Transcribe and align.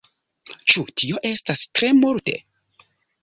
Ĉu 0.71 0.83
tio 1.01 1.19
estas 1.33 1.61
tre 1.79 1.91
multe? 1.99 2.35